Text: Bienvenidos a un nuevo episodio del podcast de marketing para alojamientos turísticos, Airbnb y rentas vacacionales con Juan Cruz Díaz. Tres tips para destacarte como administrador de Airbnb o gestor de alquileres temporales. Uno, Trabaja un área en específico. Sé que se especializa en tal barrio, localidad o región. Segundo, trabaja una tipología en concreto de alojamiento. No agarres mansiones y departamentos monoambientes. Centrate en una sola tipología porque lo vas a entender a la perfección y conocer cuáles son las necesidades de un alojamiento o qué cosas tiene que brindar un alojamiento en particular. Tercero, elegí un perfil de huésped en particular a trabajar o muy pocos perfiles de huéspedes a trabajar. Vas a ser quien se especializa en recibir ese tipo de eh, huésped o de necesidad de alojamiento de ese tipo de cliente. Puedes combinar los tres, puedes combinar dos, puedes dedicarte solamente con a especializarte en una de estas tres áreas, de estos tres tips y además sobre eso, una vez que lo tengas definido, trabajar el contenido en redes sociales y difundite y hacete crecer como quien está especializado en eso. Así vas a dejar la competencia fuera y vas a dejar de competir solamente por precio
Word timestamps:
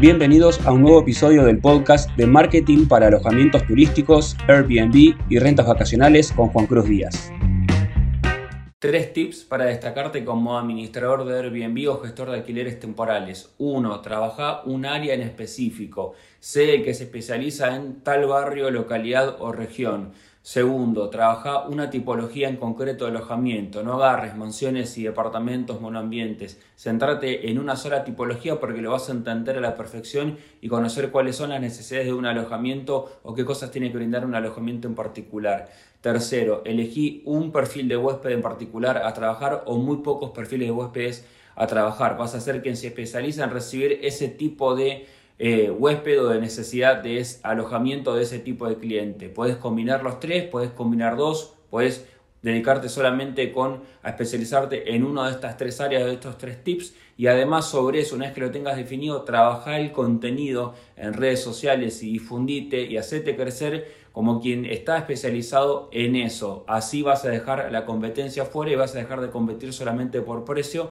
Bienvenidos 0.00 0.58
a 0.64 0.72
un 0.72 0.80
nuevo 0.80 1.02
episodio 1.02 1.44
del 1.44 1.58
podcast 1.58 2.08
de 2.16 2.26
marketing 2.26 2.88
para 2.88 3.08
alojamientos 3.08 3.66
turísticos, 3.66 4.34
Airbnb 4.48 5.14
y 5.28 5.38
rentas 5.38 5.66
vacacionales 5.66 6.32
con 6.32 6.48
Juan 6.48 6.66
Cruz 6.66 6.88
Díaz. 6.88 7.30
Tres 8.78 9.12
tips 9.12 9.44
para 9.44 9.66
destacarte 9.66 10.24
como 10.24 10.58
administrador 10.58 11.26
de 11.26 11.38
Airbnb 11.38 11.90
o 11.90 11.98
gestor 11.98 12.30
de 12.30 12.38
alquileres 12.38 12.80
temporales. 12.80 13.54
Uno, 13.58 14.00
Trabaja 14.00 14.62
un 14.64 14.86
área 14.86 15.12
en 15.12 15.20
específico. 15.20 16.14
Sé 16.38 16.80
que 16.80 16.94
se 16.94 17.04
especializa 17.04 17.76
en 17.76 18.00
tal 18.00 18.24
barrio, 18.24 18.70
localidad 18.70 19.36
o 19.38 19.52
región. 19.52 20.12
Segundo, 20.42 21.10
trabaja 21.10 21.66
una 21.66 21.90
tipología 21.90 22.48
en 22.48 22.56
concreto 22.56 23.04
de 23.04 23.10
alojamiento. 23.10 23.82
No 23.82 24.02
agarres 24.02 24.34
mansiones 24.36 24.96
y 24.96 25.02
departamentos 25.02 25.82
monoambientes. 25.82 26.58
Centrate 26.76 27.50
en 27.50 27.58
una 27.58 27.76
sola 27.76 28.04
tipología 28.04 28.58
porque 28.58 28.80
lo 28.80 28.92
vas 28.92 29.10
a 29.10 29.12
entender 29.12 29.58
a 29.58 29.60
la 29.60 29.76
perfección 29.76 30.38
y 30.62 30.68
conocer 30.68 31.10
cuáles 31.10 31.36
son 31.36 31.50
las 31.50 31.60
necesidades 31.60 32.06
de 32.06 32.14
un 32.14 32.24
alojamiento 32.24 33.20
o 33.22 33.34
qué 33.34 33.44
cosas 33.44 33.70
tiene 33.70 33.90
que 33.90 33.98
brindar 33.98 34.24
un 34.24 34.34
alojamiento 34.34 34.88
en 34.88 34.94
particular. 34.94 35.68
Tercero, 36.00 36.62
elegí 36.64 37.22
un 37.26 37.52
perfil 37.52 37.88
de 37.88 37.98
huésped 37.98 38.30
en 38.30 38.40
particular 38.40 38.96
a 39.04 39.12
trabajar 39.12 39.64
o 39.66 39.76
muy 39.76 39.98
pocos 39.98 40.30
perfiles 40.30 40.68
de 40.68 40.72
huéspedes 40.72 41.26
a 41.54 41.66
trabajar. 41.66 42.16
Vas 42.16 42.34
a 42.34 42.40
ser 42.40 42.62
quien 42.62 42.78
se 42.78 42.86
especializa 42.86 43.44
en 43.44 43.50
recibir 43.50 44.00
ese 44.02 44.28
tipo 44.28 44.74
de 44.74 45.06
eh, 45.42 45.70
huésped 45.70 46.22
o 46.22 46.28
de 46.28 46.38
necesidad 46.38 47.02
de 47.02 47.26
alojamiento 47.42 48.14
de 48.14 48.24
ese 48.24 48.40
tipo 48.40 48.68
de 48.68 48.76
cliente. 48.76 49.30
Puedes 49.30 49.56
combinar 49.56 50.02
los 50.02 50.20
tres, 50.20 50.44
puedes 50.44 50.70
combinar 50.70 51.16
dos, 51.16 51.54
puedes 51.70 52.04
dedicarte 52.42 52.90
solamente 52.90 53.50
con 53.50 53.80
a 54.02 54.10
especializarte 54.10 54.94
en 54.94 55.02
una 55.02 55.26
de 55.26 55.32
estas 55.32 55.56
tres 55.56 55.80
áreas, 55.80 56.04
de 56.04 56.12
estos 56.12 56.36
tres 56.36 56.62
tips 56.62 56.94
y 57.16 57.26
además 57.26 57.66
sobre 57.66 58.00
eso, 58.00 58.16
una 58.16 58.26
vez 58.26 58.34
que 58.34 58.40
lo 58.40 58.50
tengas 58.50 58.76
definido, 58.76 59.22
trabajar 59.22 59.80
el 59.80 59.92
contenido 59.92 60.74
en 60.96 61.12
redes 61.12 61.42
sociales 61.42 62.02
y 62.02 62.12
difundite 62.12 62.82
y 62.82 62.96
hacete 62.98 63.36
crecer 63.36 63.94
como 64.12 64.40
quien 64.40 64.64
está 64.64 64.96
especializado 64.96 65.88
en 65.92 66.16
eso. 66.16 66.64
Así 66.66 67.02
vas 67.02 67.24
a 67.24 67.28
dejar 67.28 67.70
la 67.70 67.84
competencia 67.84 68.44
fuera 68.44 68.72
y 68.72 68.74
vas 68.74 68.94
a 68.94 68.98
dejar 68.98 69.20
de 69.20 69.30
competir 69.30 69.72
solamente 69.72 70.20
por 70.20 70.44
precio 70.44 70.88